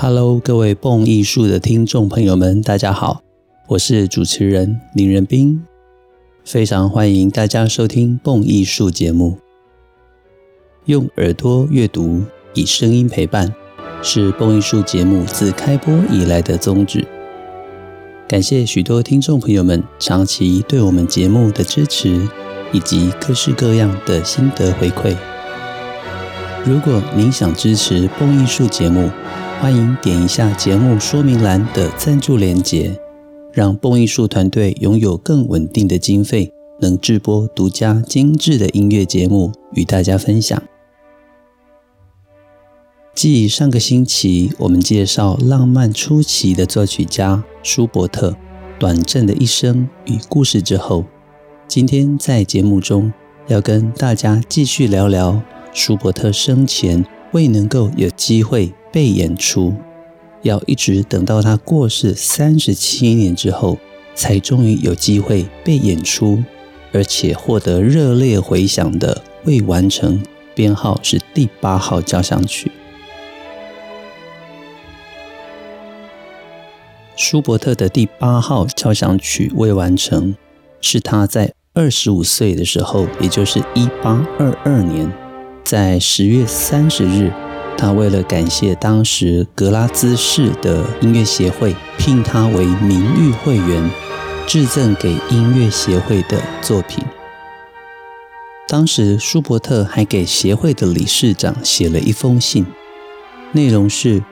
[0.00, 3.20] Hello，各位蹦艺术的听众朋友们，大家好，
[3.66, 5.60] 我是主持人林仁斌，
[6.44, 9.38] 非常欢迎大家收听蹦艺术节目。
[10.84, 12.22] 用耳朵阅读，
[12.54, 13.52] 以声音陪伴，
[14.00, 17.04] 是蹦艺术节目自开播以来的宗旨。
[18.28, 22.28] 感谢许多听众朋友们长期对我们节目的支持，
[22.70, 25.16] 以及各式各样的心得回馈。
[26.64, 29.10] 如果您想支持蹦艺术节目，
[29.60, 32.96] 欢迎点一下节目说明栏的赞助连结，
[33.52, 40.62] 让蹦艺术团队拥有更稳定的经费，能制播独家精致的音乐节目与大家分享。
[43.16, 48.36] 继上个星期我们介绍浪漫初期的作曲家舒伯特
[48.78, 51.04] 短暂的一生与故事之后，
[51.66, 53.12] 今天在节目中
[53.48, 55.42] 要跟大家继续聊聊
[55.74, 58.72] 舒伯特生前未能够有机会。
[58.90, 59.74] 被演出，
[60.40, 63.78] 要一直等到他过世三十七年之后，
[64.14, 66.42] 才终于有机会被演出，
[66.90, 70.22] 而且获得热烈回响的未完成，
[70.54, 72.72] 编号是第八号交响曲。
[77.14, 80.34] 舒伯特的第八号交响曲未完成，
[80.80, 85.12] 是他在二十五岁的时候，也就是一八二二年，
[85.68, 87.30] 在十月三十日。
[87.76, 93.90] 他为了感谢当时格拉兹市的音乐协会聘他为名誉会员，
[94.46, 97.04] 致赠给音乐协会的作品。
[98.66, 102.64] 当时舒伯特还给协会的理事长写了一封信，
[103.52, 104.22] 内容是：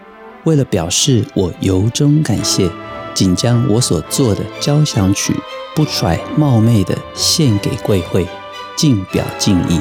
[0.44, 2.70] 为了表示我由衷感谢，
[3.12, 5.34] 仅将我所做的交响曲
[5.74, 8.26] 不揣冒昧的献给贵会，
[8.74, 9.78] 敬表敬意。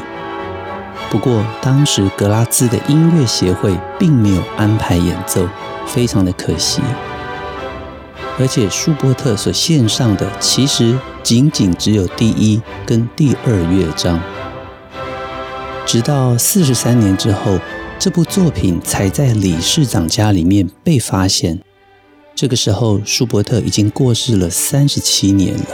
[1.11, 5.47] 不过，当时格拉兹的音乐协会并没有安排演奏，
[5.87, 6.81] 非常的可惜。
[8.37, 14.19] 而且，舒伯特所献上的其实仅仅只有第一跟第二乐章。
[15.85, 17.57] 直到四十三年之后，
[17.97, 21.61] 这部作品才在理事长家里面被发现。
[22.35, 25.65] 这个时候，舒伯特已经过世了三十七年了，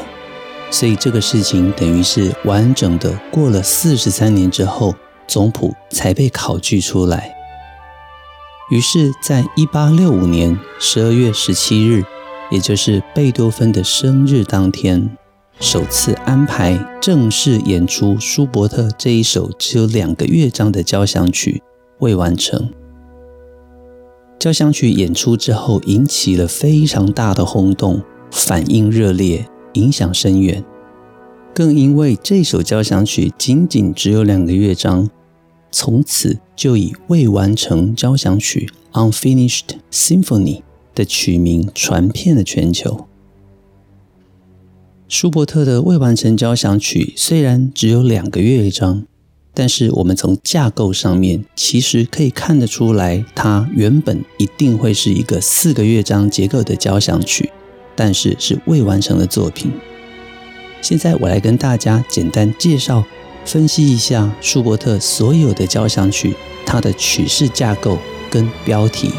[0.69, 4.93] 所以这个事情等于是完整的过了四十三年之后。
[5.31, 7.33] 总谱才被考据出来，
[8.69, 12.03] 于是，在一八六五年十二月十七日，
[12.51, 15.09] 也就是贝多芬的生日当天，
[15.57, 21.63] 首次安排正式演出舒伯特这一首只有两个乐章的交响曲
[21.99, 22.69] 未完成。
[24.37, 30.61] 交响曲演出之后，引起了非常大的轰动，反应热烈，影响深远。
[31.55, 35.09] 更因为这首交响曲仅仅只有两个乐章。
[35.71, 43.07] 从此就以未完成交响曲 （Unfinished Symphony） 的曲名传遍了全球。
[45.07, 49.05] 舒伯特的未完成交响曲虽然只有两个乐章，
[49.53, 57.49] 但是我们从架构上面其实可以看得出来，它原本一定会是一个四个乐章结构的交响曲，
[57.95, 59.71] 但是是未完成的作品。
[60.81, 63.05] 现在我来跟大家简单介绍。
[63.45, 66.35] 分析一下舒伯特所有的交响曲，
[66.65, 67.97] 它的曲式架构
[68.29, 69.11] 跟标题。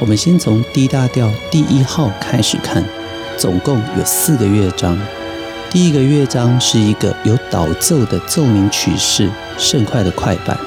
[0.00, 2.84] 我们先从 D 大调第一号开始看，
[3.36, 4.98] 总共有四个乐章。
[5.70, 10.58] 第一个乐章是一个有导奏的奏鸣曲式，盛快的快板。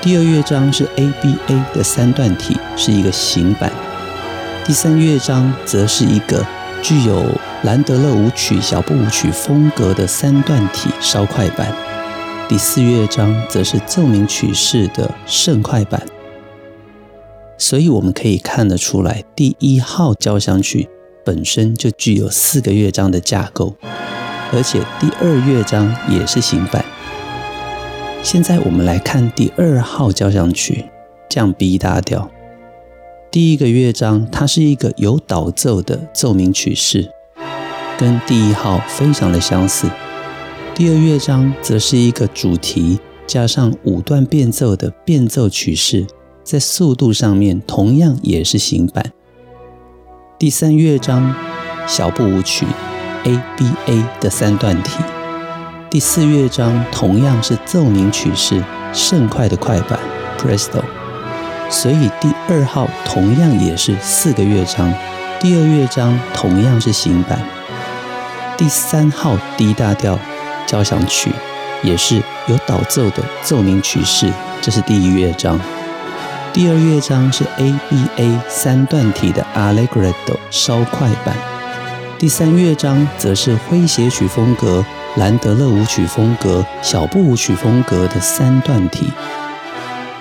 [0.00, 3.72] 第二乐章是 ABA 的三段体，是一个行板。
[4.64, 6.46] 第三乐章则是一个
[6.82, 7.24] 具有
[7.64, 11.74] 兰德勒舞曲、小步舞曲风格的三段体稍快板，
[12.46, 16.02] 第四乐章则是奏鸣曲式的盛快板。
[17.56, 20.90] 所以我们可以看得出来，第一号交响曲
[21.24, 23.74] 本身就具有四个乐章的架构，
[24.52, 26.84] 而且第二乐章也是行板。
[28.22, 30.84] 现在我们来看第二号交响曲，
[31.30, 32.30] 降 B 大调。
[33.30, 37.10] 第一个乐章它是一个有导奏的奏鸣曲式。
[37.96, 39.88] 跟第一号非常的相似，
[40.74, 46.04] 第二乐章则是一个主题加上五段变奏的变奏曲式，
[46.42, 49.12] 在速度上面同样也是行板。
[50.36, 51.32] 第三乐章
[51.86, 52.66] 小步舞曲
[53.22, 54.98] ABA 的三段体，
[55.88, 58.60] 第四乐章同样是奏鸣曲式，
[58.92, 60.00] 盛快的快板
[60.36, 60.82] Presto，
[61.70, 64.92] 所以第二号同样也是四个乐章，
[65.40, 67.38] 第二乐章同样是行板。
[68.56, 70.16] 第三号 D 大调
[70.64, 71.32] 交响曲
[71.82, 75.58] 也是有导奏的奏鸣曲式，这是第一乐章。
[76.52, 81.36] 第二乐章是 ABA 三段体的 Allegretto 稍快板，
[82.16, 84.84] 第三乐章则是诙谐曲风格、
[85.16, 89.08] 兰德勒舞曲风格、小步舞曲风格的三段体。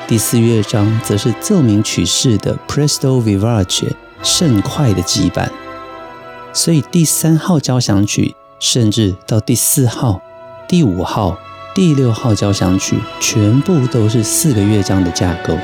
[0.07, 3.91] 第四乐章则是奏鸣曲式的 Presto Vivace
[4.23, 5.51] 甚快的急板。
[6.53, 10.21] 所以第三号交响曲，甚至到第四号、
[10.67, 11.35] 第五号、
[11.73, 15.57] 第六号交响曲，全部都是四个乐章的架构。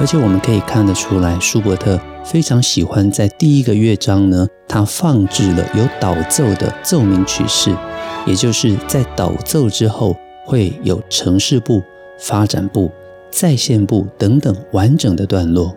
[0.00, 7.76] 而且我们可以看得出来，舒伯特非常喜欢在第一个乐章呢，他放置了有导奏的奏鸣曲式，
[8.24, 10.16] 也就是在导奏之后
[10.46, 11.82] 会有呈示部、
[12.18, 12.90] 发展部。
[13.30, 15.76] 再现部等等完整的段落，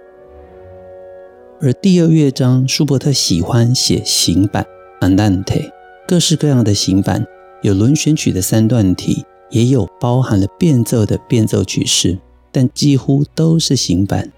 [1.60, 4.64] 而第二乐章，舒伯特喜欢写行板
[5.02, 5.72] Andante，
[6.08, 7.26] 各式各样的行板，
[7.64, 12.20] 有轮旋曲的三段体，也有包含了变奏的变奏曲式，
[12.52, 14.32] 但几乎都是行板。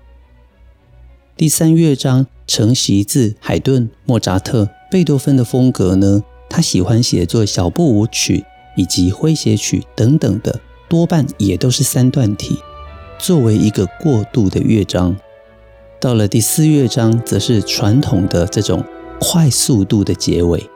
[1.36, 8.46] 第三乐章承袭自海顿、莫扎特、贝多芬的风格呢，他喜欢写作小步舞曲
[8.78, 10.58] 以及诙谐曲等等的，
[10.88, 12.58] 多半也都是三段体。
[13.18, 15.14] 作为一个过渡的乐章，
[16.02, 18.82] 到了第四乐章，则是传统的这种
[19.20, 20.70] 快速度的结尾。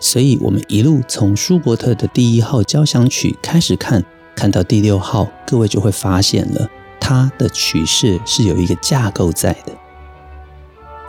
[0.00, 4.02] 所以，我们一路从舒伯特的第一号交响曲开始看，
[4.34, 6.66] 看到第六号，各位就会发现了
[6.98, 9.72] 它的曲式是有一个架构在的。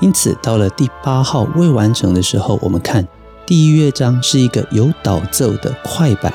[0.02, 3.08] 因此，到了第八号未完成的时候，我们看
[3.46, 6.34] 第一乐章是一个有导奏的快板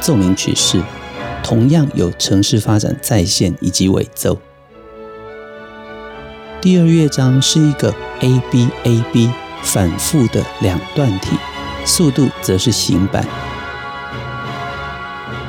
[0.00, 0.82] 奏鸣曲式。
[1.44, 4.36] 同样有城市发展再现以及尾奏。
[6.62, 7.88] 第二乐章是一个
[8.20, 9.30] A B A B
[9.62, 11.34] 反复的两段体，
[11.86, 13.26] 速度则是行板。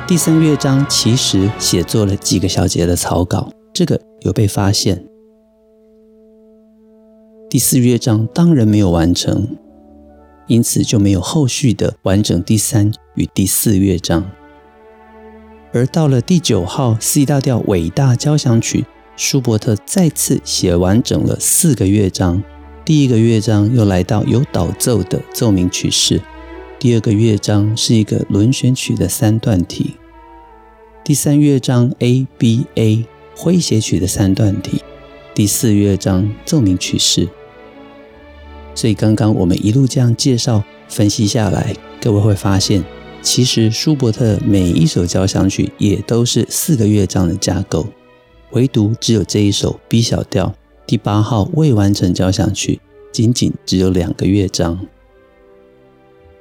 [0.06, 5.04] 第三乐章其实写作了几个小节的草稿，这个有被发现。
[7.50, 9.58] 第四乐章当然没有完成，
[10.46, 14.24] 因此就没有后续的完整第三与第四乐章。
[15.74, 18.86] 而到了第九号 C 大调伟大交响曲，
[19.16, 22.42] 舒伯特再次写完整了四个乐章。
[22.84, 26.20] 第一个乐章又来到有导奏的奏鸣曲式，
[26.78, 29.94] 第二个乐章是一个轮旋曲的三段体，
[31.04, 33.04] 第三乐章 A B A
[33.36, 34.82] 诙谐曲的三段体，
[35.34, 37.28] 第四乐章奏鸣曲式。
[38.74, 42.82] 所以刚刚我们一路这样介绍分析下来，各位会发现。
[43.24, 47.86] 其实舒伯特每一首交响曲也都是四个乐章的架构，
[48.52, 50.54] 唯独只有这一首 B 小调
[50.86, 54.78] 第八号未完成交响曲，仅仅只有两个乐章。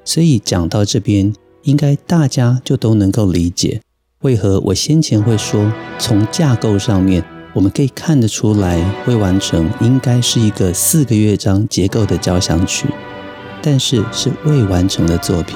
[0.04, 3.82] 所以讲到这边，应该大家就都能够理解，
[4.22, 7.24] 为何我先前会说，从架构上面
[7.54, 12.88] 我们可以看得出来，未完成应该是一个四个乐章结构的交响曲，
[13.62, 15.56] 但是是未完成的作品。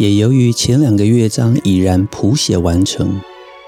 [0.00, 3.20] 也由于前两个乐章已然谱写完成，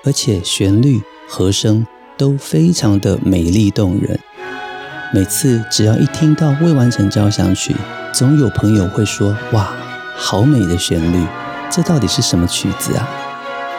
[0.02, 0.98] 而且旋律、
[1.28, 1.86] 和声
[2.16, 4.18] 都非常的美丽动人。
[5.12, 7.76] 每次只要一听到未完成交响曲，
[8.14, 9.74] 总有朋友会说：“哇，
[10.16, 11.22] 好美的旋律！
[11.70, 13.06] 这到底是什么曲子啊？”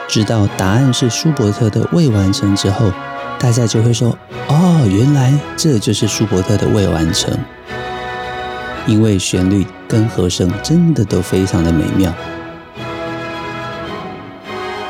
[0.08, 2.94] 知道答案是舒伯特的未完成之后，
[3.40, 4.16] 大家就会说
[4.48, 7.36] ：“哦，原来这就是舒伯特的未完成。”
[8.86, 12.14] 因为旋律跟和声真的都非常的美妙。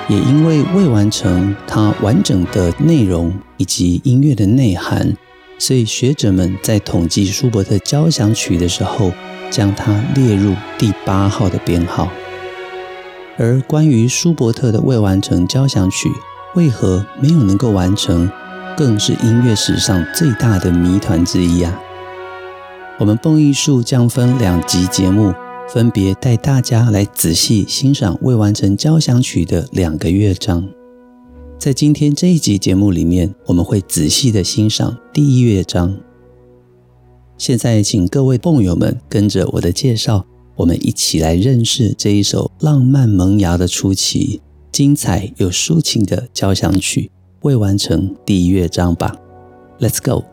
[0.09, 5.15] 也因为未完成它完整的内容以及音乐的内涵，
[5.57, 9.11] 所以学者们在统计舒伯特交响曲的时候，
[9.49, 12.09] 将它列入第八号的编号。
[13.37, 16.09] 而关于舒伯特的未完成交响曲
[16.55, 18.29] 为何没有能够完成，
[18.77, 21.79] 更是音乐史上最大的谜团之一啊！
[22.99, 25.33] 我们蹦艺术将分两集节目。
[25.73, 30.63] 分别带大家来仔细欣赏未完成交响曲的两个乐章。
[31.57, 35.97] 在今天这一集节目里面，我们会仔细的欣赏第一乐章。
[37.39, 40.23] 现在，请各位蹦友们跟着我的介绍，
[40.55, 44.39] 我们一起来认识这一首浪漫萌芽的初期、
[44.71, 47.09] 精彩又抒情的交响曲——
[47.41, 49.15] 未完成第一乐章吧。
[49.79, 50.32] Let's go。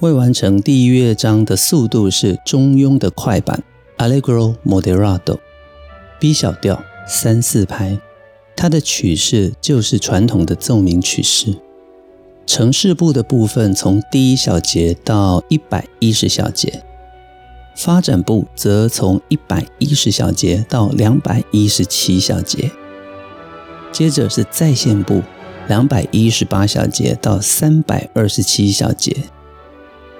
[0.00, 3.64] 未完成第一乐章的速度是中庸的快板
[3.96, 7.98] ，Allegro moderato，B 小调三四拍，
[8.54, 11.56] 它的曲式就是传统的奏鸣曲式。
[12.46, 16.84] 呈示部的部分从第一小节到一百一十小节，
[17.74, 22.70] 发展部则从一百一十小节到两百一十七小节，
[23.90, 25.22] 接着是再现部，
[25.66, 29.16] 两百一十八小节到三百二十七小节，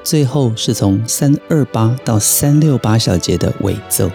[0.08, 4.10] 最后是从三二八到三六八小节的尾奏，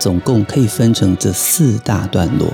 [0.00, 2.52] 总共可以分成这四大段落。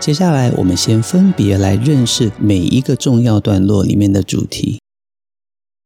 [0.00, 4.80] 接下来，我们先分别来认识每一个重要段落里面的主题。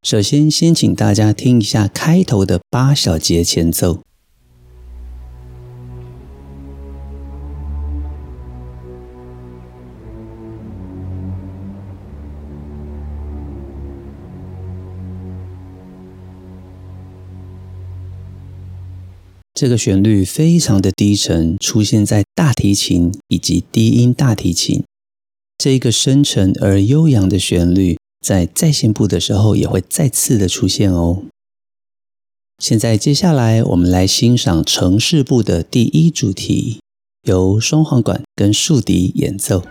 [0.02, 4.00] 首先，先请大家听一下开头的八小节前奏。
[19.62, 24.82] 这个旋律非常的低沉，出现在大提琴以及低音大提琴。
[25.56, 27.96] 这一个深沉而悠扬的旋律。
[28.20, 31.22] 在再现部的时候也会再次的出现哦。
[32.58, 36.80] 现在接下来我们来欣赏城市部的第一主题，
[37.28, 39.62] 由双簧管跟竖笛演奏。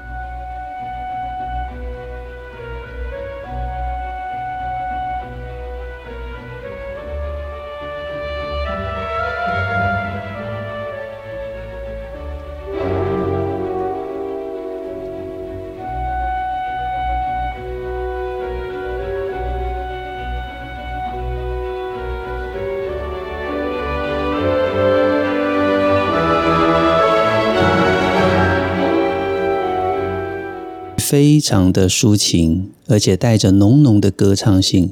[31.41, 34.91] 非常的抒情，而且带着浓浓的歌唱性，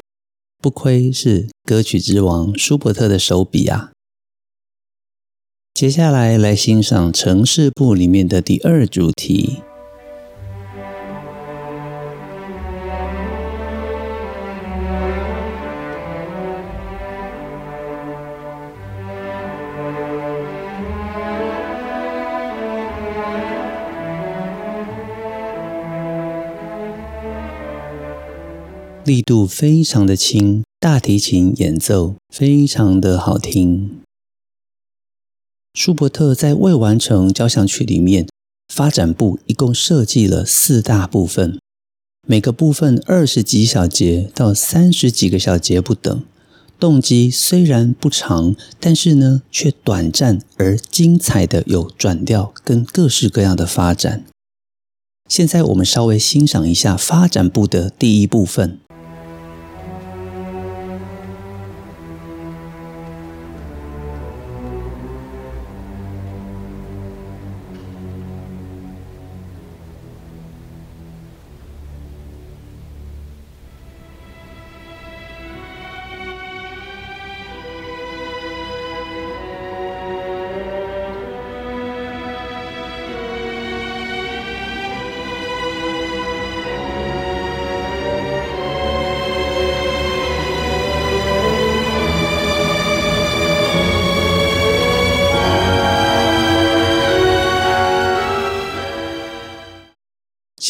[0.58, 3.92] 不亏是歌曲之王舒伯特的手笔啊！
[5.76, 9.60] 接下来来欣赏城市部里面的第二主题。
[29.10, 33.90] 力度非常的轻，大提琴演奏非常的好听。
[35.74, 38.28] 舒伯特在未完成交响曲里面，
[38.72, 41.58] 发展部一共设计了四大部分，
[42.28, 46.24] 每个部分二十几小节到三十几个小节不等。
[46.80, 54.26] 动机虽然不长，但是呢，却短暂而精彩的有转调跟各式各样的发展。
[55.28, 58.78] 现在我们稍微欣赏一下发展部的第一部分。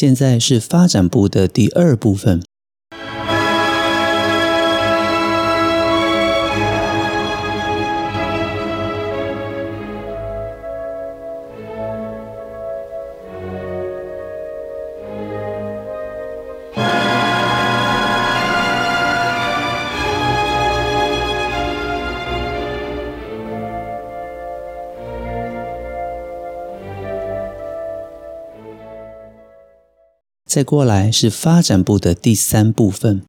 [0.00, 2.42] 现在是发展部的第二部分。
[30.50, 33.22] 再过来是发展部的第三部分。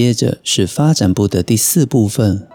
[0.00, 2.46] 接着是发展部的第四部分。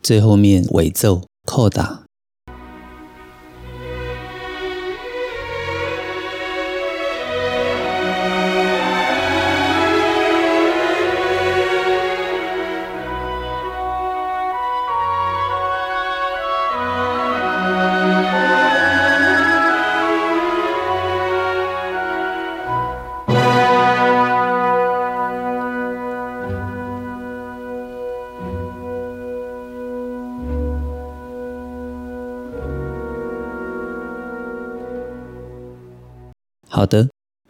[0.00, 2.05] 最后面尾奏扣打。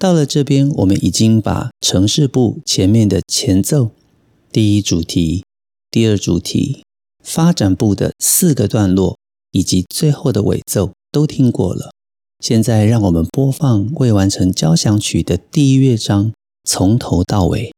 [0.06, 3.90] 到了这边，我们已经把城市部前面的前奏、
[4.52, 5.42] 第一主题、
[5.90, 6.84] 第二主题、
[7.24, 9.18] 发展部的四个段落，
[9.50, 11.90] 以及最后的尾奏都听过了。
[12.38, 16.32] 现在，让我们播放未完成交响曲的第一乐章，
[16.62, 17.72] 从头到尾。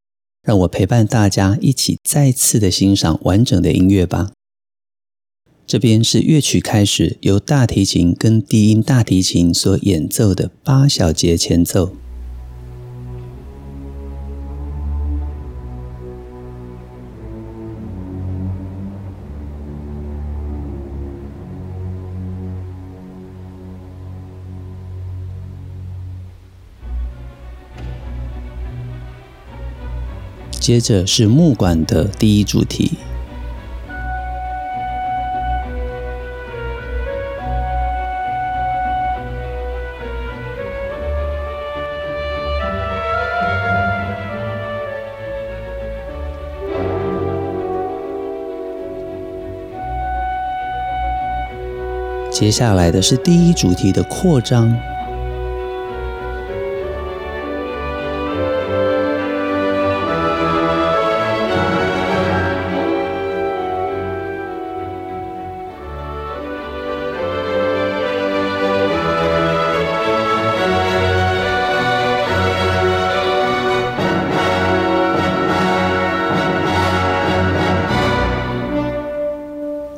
[0.47, 4.33] 让我陪伴大家一起再次的欣赏完整的音乐吧。
[5.67, 11.97] 这边是乐曲开始，由大提琴跟低音大提琴所演奏的八小节前奏。
[30.69, 32.93] 接着是木管的第一主题，
[52.31, 54.98] 接下来的是第一主题的扩张。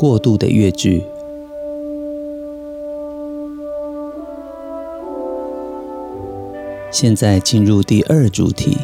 [0.01, 1.05] 过度的越剧，
[6.91, 8.79] 现在进入第二主题。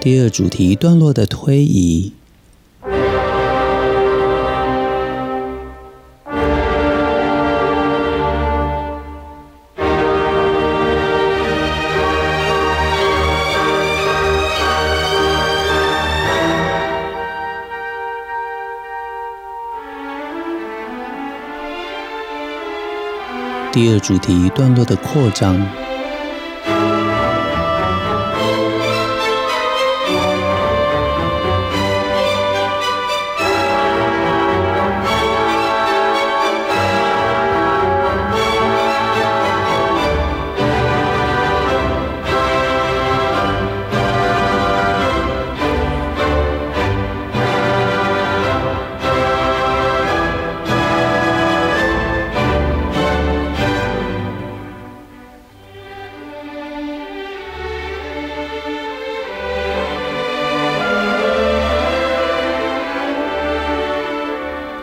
[0.00, 2.12] 第二主题段落的推移，
[23.70, 25.79] 第二主题段落的扩张。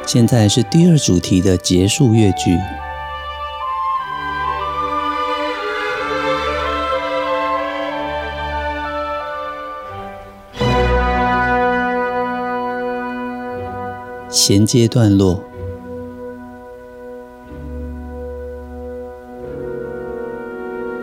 [0.08, 2.58] 现在是第二主题的结束乐句，
[14.30, 15.44] 衔接段落。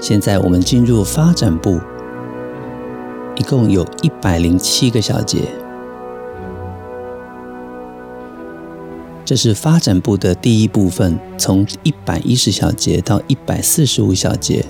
[0.01, 1.79] 现在我们进入发展部，
[3.37, 5.64] 一共有一百零七个小节。
[9.25, 14.65] 这是发展部的第一部分，从一百一十小节到一百四十五小节。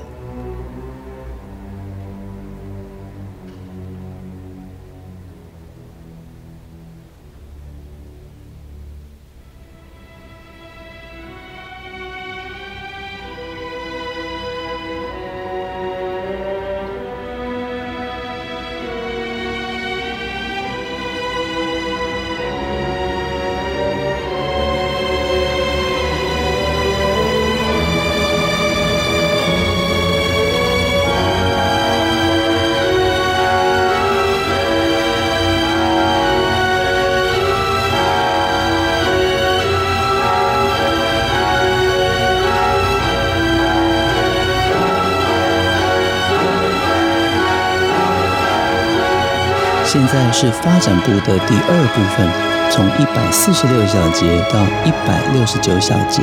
[49.95, 52.29] 现在是发展部的第二部分，
[52.69, 56.21] 从一百四十六小节到一百六十九小节。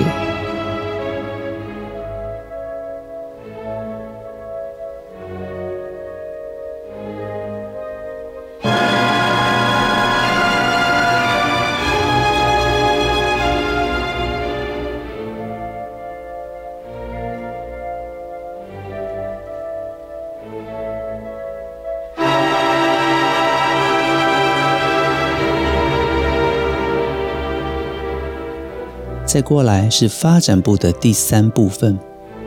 [29.31, 31.97] 再过来是发展部的第三部分，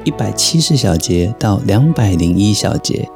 [0.05, 3.09] 一百七十小节到两百零一小节。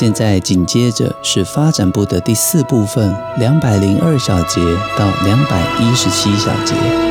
[0.00, 4.58] 现在紧接着是发展部的第四部分，两百零二小节
[4.98, 7.09] 到两百一十七小节。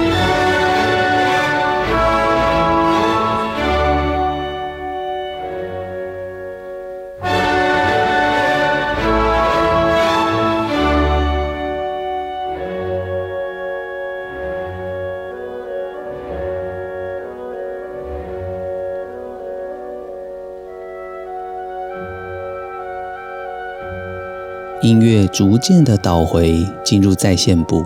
[24.90, 27.86] 音乐逐渐的倒回，进入再现部。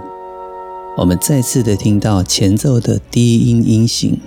[0.96, 4.22] 我们再次的听到前奏的低音音型。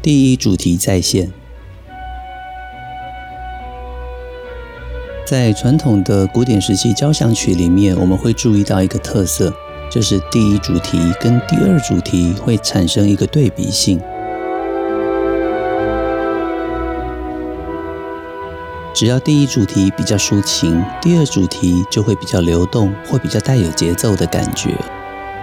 [0.00, 1.30] 第一主题再现。
[5.26, 9.52] 在传统的古典时期交响曲里面，我们会注意到一个特色，
[9.90, 14.00] 就是第一主题跟第二主题会产生一个对比性。
[19.00, 24.76] 只要第一主题比较抒情，第二主题就会比较流动，或比较带有节奏的感觉。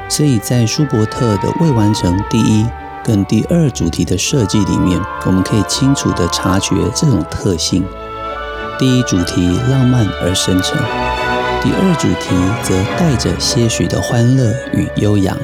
[0.07, 2.63] 所以在舒伯特的未完成第一
[3.03, 7.83] 跟第二主题的设计里面，我们可以清楚地察觉这种特性。
[8.77, 9.41] 第一主题
[9.71, 10.77] 浪漫而深沉，
[11.63, 15.35] 第二主题则带着些许的欢乐与悠扬。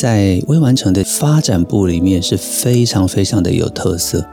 [0.00, 4.26] 在未完成的发展部里面是非常非常的有特色。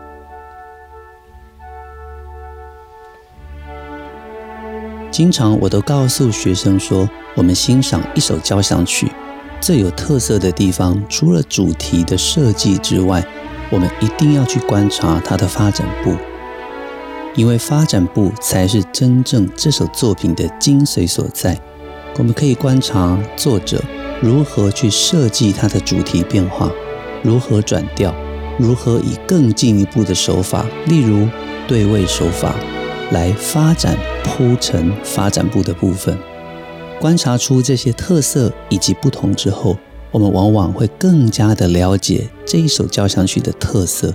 [5.11, 9.11] 经常我都告诉学生说，我们欣赏一首交响曲
[9.59, 13.21] 最有特色的地方，除了主题的设计之外，
[13.69, 16.15] 我们一定要去观察它的发展部，
[17.35, 21.59] 因为发展部才是真正这首作品的精髓所在。
[22.17, 23.83] 我们可以观察作者。
[24.19, 26.71] 如何去设计它的主题变化？
[27.23, 28.13] 如何转调？
[28.57, 31.27] 如何以更进一步的手法，例如
[31.67, 32.55] 对位手法，
[33.11, 36.17] 来发展铺陈发展部的部分？
[36.99, 39.77] 观察出这些特色以及不同之后，
[40.09, 44.11] 我们往往会更加的了解这一首交响曲的特色。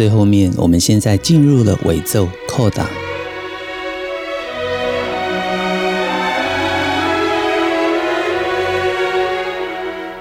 [0.00, 2.88] 最后面我们现在进入了尾奏扣打。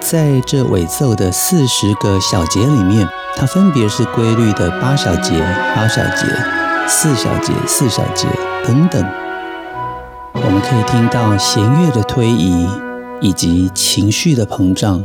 [0.01, 5.39] 在这尾奏的四十个小节里面它分别是规律的八小节
[5.73, 6.25] 八小节
[6.85, 8.27] 四小节四小节
[8.65, 9.01] 等等。
[10.33, 12.67] 我们可以听到弦乐的推移
[13.21, 15.01] 以及情绪的膨胀。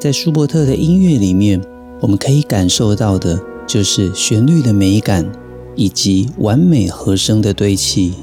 [0.00, 1.60] 在舒伯特的音乐里面
[2.00, 5.30] 我们可以感受到的就是旋律的美感
[5.74, 8.14] 以及完美和声的堆砌。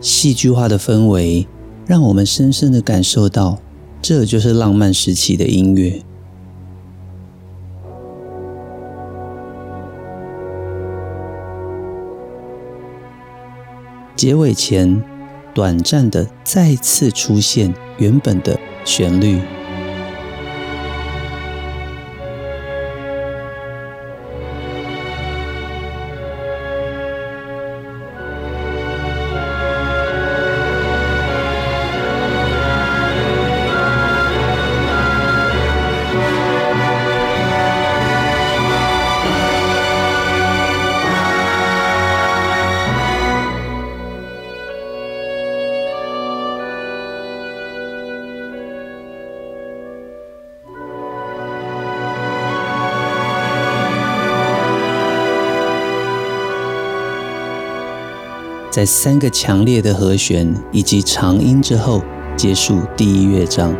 [0.00, 1.46] 戏剧化的氛围，
[1.86, 3.58] 让我们深深的感受到，
[4.00, 6.00] 这就是浪漫时期的音乐。
[14.14, 15.02] 结尾前，
[15.52, 19.40] 短暂的再次出现原本的旋律。
[58.74, 62.02] 在三个强烈的和弦以及长音之后，
[62.36, 63.72] 结束第一乐章。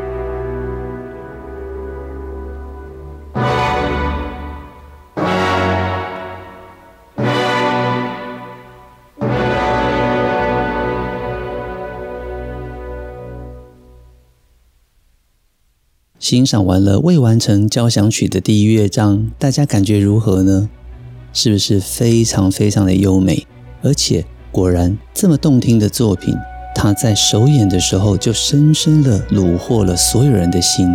[16.20, 20.70] 欣赏完了未完成交响曲的第一乐章，大家感觉如何呢？
[21.32, 23.44] 是不是非常非常的优美，
[23.82, 24.24] 而且？
[24.54, 26.32] 果然，这么动听的作品，
[26.76, 30.88] 他在首演的时候就深深地虏获了所有人的心。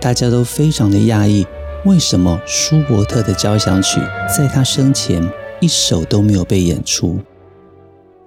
[0.00, 1.44] 大家都非常的讶异，
[1.84, 5.20] 为什么舒伯特的交响曲在他生前
[5.60, 7.18] 一首都没有被演出？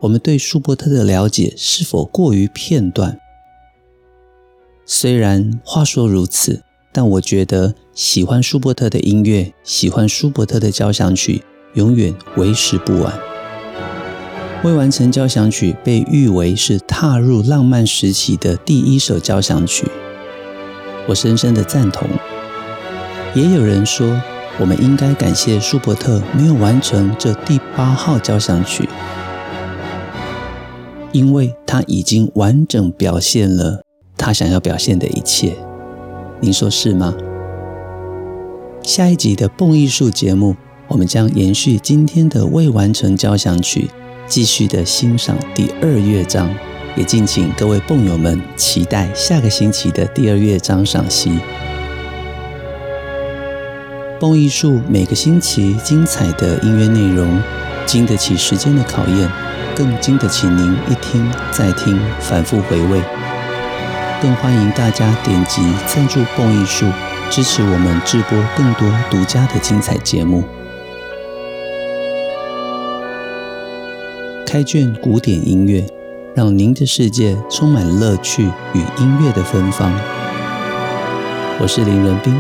[0.01, 3.17] 我们对舒伯特的了解是否过于片段？
[4.85, 6.61] 虽然话说如此，
[6.91, 11.41] 但我觉得喜欢舒伯特的音乐，喜欢舒伯特的交响曲，
[11.75, 13.30] 永远为时不晚。
[14.63, 19.87] 未完成交响曲被誉为是踏入浪漫时期的第一首交响曲，
[21.07, 22.07] 我深深的赞同。
[23.33, 24.21] 也有人说，
[24.59, 28.87] 我们应该感谢舒伯特没有完成这第八号交响曲，
[31.11, 33.81] 因为他已经完整表现了
[34.15, 35.55] 他想要表现的一切。
[36.39, 37.15] 您说是吗？
[38.83, 40.55] 下一集的蹦艺术节目，
[40.87, 43.89] 我们将延续今天的未完成交响曲。
[44.31, 46.49] 继续的欣赏第二乐章，
[46.95, 51.37] 也敬请各位蹦友们期待下个星期的第二乐章赏析。
[54.21, 57.41] 蹦艺术每个星期精彩的音乐内容，
[57.85, 59.29] 经得起时间的考验，
[59.75, 63.01] 更经得起您一听再听、反复回味。
[64.21, 66.85] 更欢迎大家点击赞助蹦艺术，
[67.29, 70.45] 支持我们制播更多独家的精彩节目。
[74.51, 75.81] 开卷古典音乐，
[76.35, 79.89] 让您的世界充满乐趣与音乐的芬芳。
[81.57, 82.35] 我是林仁斌，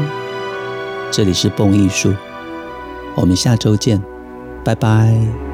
[1.09, 2.13] 这里是蹦艺术，
[3.15, 4.03] 我们下周见，
[4.61, 5.50] 拜拜。